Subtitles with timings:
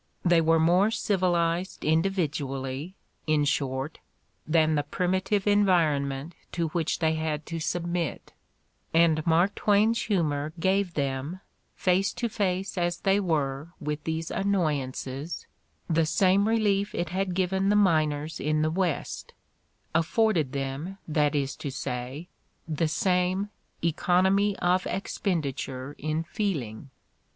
[0.25, 2.95] They were more civilized individually,
[3.27, 3.99] in short,
[4.47, 8.33] than the primitive environment to which they had to submit:
[8.95, 11.39] and Mark Twain's humor gave them,
[11.75, 15.45] face to face as they were with these annoyances,
[15.87, 19.35] the same re lief it had given the miners in the West,
[19.93, 22.27] afforded them, that is to say,
[22.67, 23.51] the same
[23.85, 26.89] "economy of expenditure in feeling."